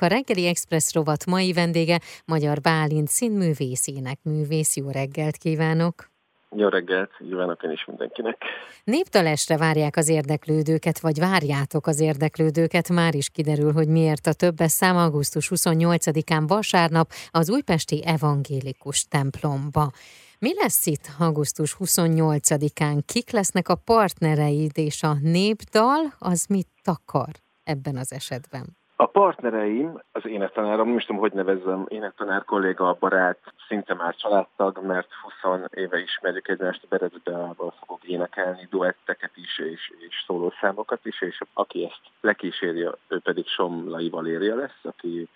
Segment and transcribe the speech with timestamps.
[0.00, 4.76] A reggeli Express rovat mai vendége Magyar Bálint színművész, énekművész.
[4.76, 6.10] Jó reggelt kívánok!
[6.56, 8.36] Jó reggelt, kívánok én is mindenkinek.
[8.84, 14.72] Néptalesre várják az érdeklődőket, vagy várjátok az érdeklődőket, már is kiderül, hogy miért a többes
[14.72, 19.90] szám augusztus 28-án vasárnap az újpesti evangélikus templomba.
[20.38, 23.00] Mi lesz itt augusztus 28-án?
[23.06, 27.30] Kik lesznek a partnereid, és a népdal az mit takar
[27.64, 28.77] ebben az esetben?
[29.00, 33.38] A partnereim, az énektanárom, nem is tudom, hogy nevezzem, énektanár kolléga, barát,
[33.68, 35.08] szinte már családtag, mert
[35.42, 41.84] 20 éve ismerjük egymást, Berecbeával fogok énekelni, duetteket is, és, és szólószámokat is, és aki
[41.84, 45.28] ezt lekíséri, ő pedig Somlai Valéria lesz, aki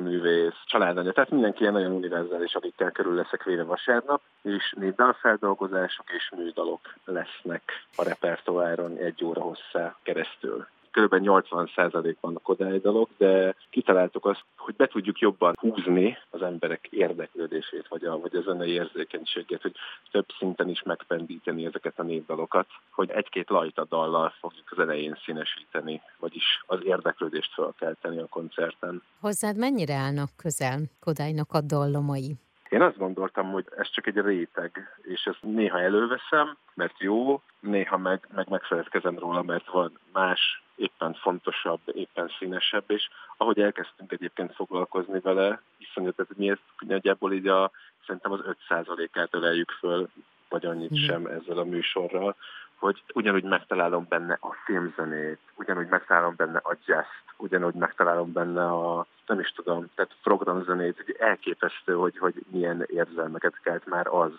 [0.00, 6.30] művész, családanya, tehát mindenki ilyen nagyon univerzális, akikkel körül leszek véve vasárnap, és népdalfeldolgozások és
[6.36, 7.62] műdalok lesznek
[7.96, 11.14] a repertoáron egy óra hosszá keresztül kb.
[11.14, 17.88] 80% vannak Kodály dalok, de kitaláltuk azt, hogy be tudjuk jobban húzni az emberek érdeklődését,
[17.88, 19.74] vagy a, vagy a zenei érzékenységet, hogy
[20.10, 26.02] több szinten is megpendíteni ezeket a népdalokat, hogy egy-két lajta dallal fogjuk az elején színesíteni,
[26.18, 29.02] vagyis az érdeklődést felkelteni a koncerten.
[29.20, 32.36] Hozzád mennyire állnak közel Kodálynak a dallamai?
[32.68, 37.96] Én azt gondoltam, hogy ez csak egy réteg, és ezt néha előveszem, mert jó, néha
[37.96, 44.54] meg, meg megfeledkezem róla, mert van más, éppen fontosabb, éppen színesebb, és ahogy elkezdtünk egyébként
[44.54, 47.70] foglalkozni vele, iszonyat, tehát mi ezt nagyjából így a,
[48.06, 50.08] szerintem az 5%-át öleljük föl,
[50.48, 52.36] vagy annyit sem ezzel a műsorral,
[52.78, 59.06] hogy ugyanúgy megtalálom benne a filmzenét, ugyanúgy megtalálom benne a jazz ugyanúgy megtalálom benne a,
[59.26, 64.30] nem is tudom, tehát programzenét, hogy elképesztő, hogy, hogy milyen érzelmeket kelt már az,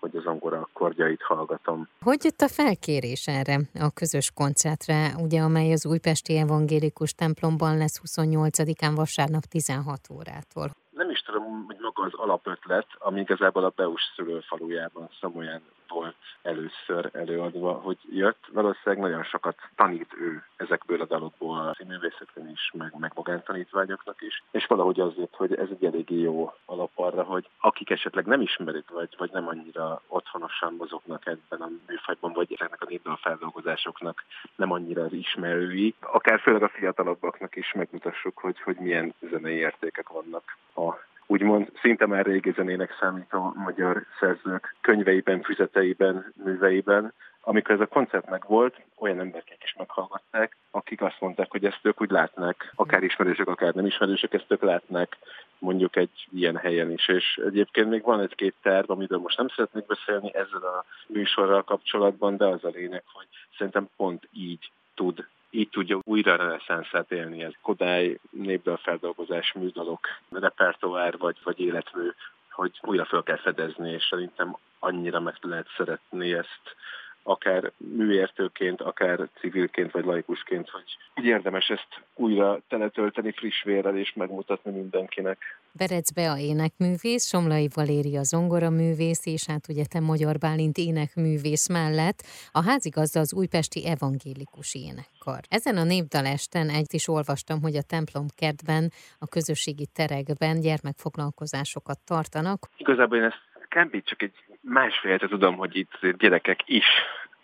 [0.00, 1.88] hogy az angora akkordjait hallgatom.
[2.00, 8.00] Hogy jött a felkérés erre a közös koncertre, ugye, amely az Újpesti Evangélikus templomban lesz
[8.06, 10.70] 28-án vasárnap 16 órától?
[10.90, 11.76] Nem is tudom, hogy
[12.06, 18.44] az alapötlet, ami igazából a Beus szülőfalujában, Szamolyán volt először előadva, hogy jött.
[18.52, 24.42] Valószínűleg nagyon sokat tanít ő ezekből a dalokból a színművészetben is, meg, meg magántanítványoknak is.
[24.50, 28.90] És valahogy azért, hogy ez egy eléggé jó alap arra, hogy akik esetleg nem ismerik,
[28.90, 34.24] vagy, vagy nem annyira otthonosan mozognak ebben a műfajban, vagy ezeknek a népdal feldolgozásoknak
[34.56, 40.08] nem annyira az ismerői, akár főleg a fiatalabbaknak is megmutassuk, hogy, hogy milyen zenei értékek
[40.08, 47.12] vannak a úgymond szinte már régi zenének számító magyar szerzők könyveiben, füzeteiben, műveiben.
[47.40, 51.80] Amikor ez a koncert meg volt, olyan emberek is meghallgatták, akik azt mondták, hogy ezt
[51.82, 55.16] ők úgy látnak, akár ismerősök, akár nem ismerősök, ezt ők látnak
[55.58, 57.08] mondjuk egy ilyen helyen is.
[57.08, 62.36] És egyébként még van egy-két terv, amiről most nem szeretnék beszélni ezzel a műsorral kapcsolatban,
[62.36, 63.26] de az a lényeg, hogy
[63.56, 65.26] szerintem pont így tud
[65.56, 67.42] így tudja újra reneszánszát élni.
[67.42, 72.10] Ez Kodály népdalfeldolgozás, műdalok, repertoár vagy, vagy életmű,
[72.50, 76.76] hogy újra fel kell fedezni, és szerintem annyira meg lehet szeretni ezt
[77.26, 84.12] akár műértőként, akár civilként vagy laikusként, hogy úgy érdemes ezt újra teletölteni friss vérrel és
[84.12, 85.38] megmutatni mindenkinek.
[85.72, 92.22] Berec Bea énekművész, Somlai Valéria zongoraművész, és hát ugye te Magyar Bálint énekművész mellett
[92.52, 95.40] a házigazda az újpesti evangélikus énekkar.
[95.48, 102.68] Ezen a népdalesten egy is olvastam, hogy a templom kertben, a közösségi terekben gyermekfoglalkozásokat tartanak.
[102.76, 104.02] Igazából én ezt kb.
[104.04, 104.34] csak egy
[104.68, 106.86] másfél tudom, hogy itt gyerekek is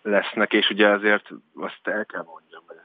[0.02, 2.76] lesznek, és ugye azért azt el kell mondjam, hogy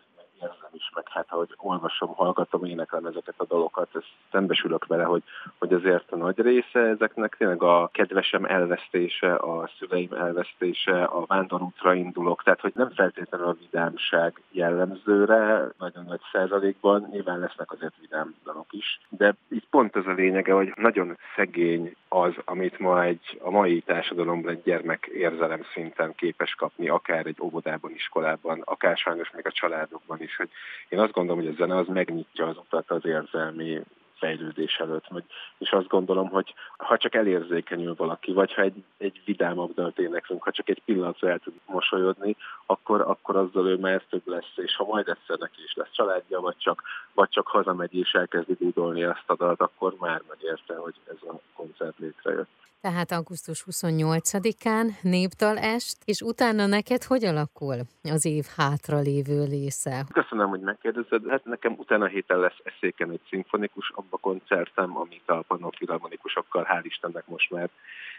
[0.42, 5.24] érzem is, meg hát ahogy olvasom, hallgatom, éneklem ezeket a dalokat, ezt szembesülök vele, hogy,
[5.58, 11.94] hogy azért a nagy része ezeknek tényleg a kedvesem elvesztése, a szüleim elvesztése, a vándorútra
[11.94, 18.36] indulok, tehát hogy nem feltétlenül a vidámság jellemzőre, nagyon nagy százalékban, nyilván lesznek azért vidám
[18.44, 23.40] dalok is, de itt pont az a lényege, hogy nagyon szegény az, amit ma egy,
[23.42, 29.32] a mai társadalomban egy gyermek érzelem szinten képes kapni, akár egy óvodában, iskolában, akár sajnos
[29.32, 30.50] még a családokban is, hogy
[30.90, 33.82] én azt gondolom, hogy a zene az megnyitja az utat az érzelmi
[34.18, 35.06] fejlődés előtt.
[35.58, 40.44] És azt gondolom, hogy ha csak elérzékenyül valaki, vagy ha egy, egy vidámabb dalt éneklünk,
[40.44, 42.36] ha csak egy pillanatra el tud mosolyodni,
[42.66, 46.40] akkor, akkor azzal ő már több lesz, és ha majd egyszer neki is lesz családja,
[46.40, 46.84] vagy csak,
[47.14, 51.40] vagy csak hazamegy és elkezdi dúdolni ezt a dalt, akkor már megérte, hogy ez a
[51.56, 52.50] koncert létrejött
[52.82, 60.06] tehát augusztus 28-án népdal est, és utána neked hogy alakul az év hátra lévő része?
[60.14, 61.30] Köszönöm, hogy megkérdezed.
[61.30, 66.86] Hát nekem utána a héten lesz eszéken egy szimfonikus abba koncertem, amit a panofilharmonikusokkal hál'
[66.86, 67.70] Istennek most már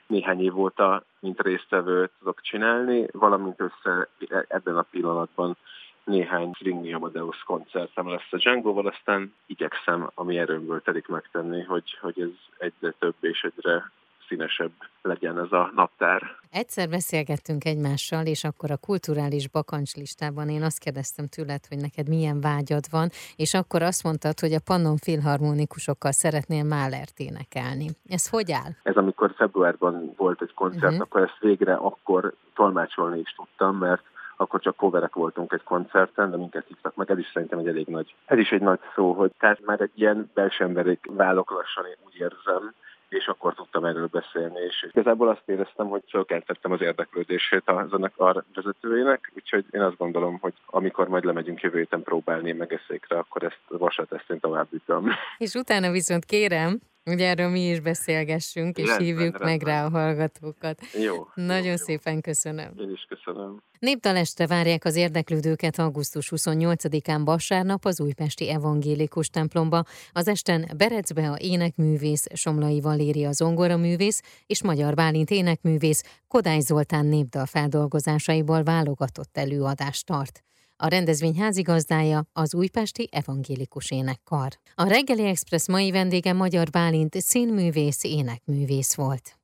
[0.06, 4.08] néhány év óta, mint résztvevő tudok csinálni, valamint össze
[4.48, 5.56] ebben a pillanatban
[6.04, 12.20] néhány Ringni Amadeus koncertem lesz a Django-val, aztán igyekszem, ami erőmből telik megtenni, hogy, hogy
[12.20, 13.90] ez egyre több és egyre
[14.28, 14.72] színesebb
[15.02, 16.22] legyen ez a naptár.
[16.50, 22.40] Egyszer beszélgettünk egymással, és akkor a kulturális bakancslistában én azt kérdeztem tőled, hogy neked milyen
[22.40, 27.86] vágyad van, és akkor azt mondtad, hogy a Pannon filharmonikusokkal szeretnél Málert énekelni.
[28.08, 28.72] Ez hogy áll?
[28.82, 31.00] Ez amikor februárban volt egy koncert, uh-huh.
[31.00, 34.02] akkor ezt végre akkor tolmácsolni is tudtam, mert
[34.36, 37.86] akkor csak coverek voltunk egy koncerten, de minket hívtak meg, ez is szerintem egy elég
[37.86, 41.84] nagy, ez is egy nagy szó, hogy tehát már egy ilyen belső emberek válok lassan,
[41.86, 42.74] én úgy érzem,
[43.08, 48.44] és akkor tudtam erről beszélni, és igazából azt éreztem, hogy fölkeltettem az érdeklődését a zenekar
[48.54, 53.60] vezetőjének, úgyhogy én azt gondolom, hogy amikor majd lemegyünk jövő héten próbálni megeszékre, akkor ezt
[53.68, 55.08] vasat ezt én tovább vitam.
[55.38, 59.48] És utána viszont kérem, hogy erről mi is beszélgessünk, és rendben, hívjuk rendben.
[59.48, 60.80] meg rá a hallgatókat.
[61.02, 61.14] Jó.
[61.34, 62.72] Nagyon jó, szépen köszönöm.
[62.78, 63.62] Én is köszönöm.
[63.78, 69.82] Népdalestre várják az érdeklődőket augusztus 28-án vasárnap az újpesti evangélikus templomba.
[70.12, 77.46] Az esten Berecbe a énekművész, Somlai Valéria zongoraművész és Magyar Bálint énekművész Kodály Zoltán népdal
[77.46, 80.42] feldolgozásaiból válogatott előadást tart.
[80.80, 84.48] A rendezvény házigazdája az újpesti evangélikus énekkar.
[84.74, 89.37] A reggeli express mai vendége Magyar Bálint színművész, énekművész volt.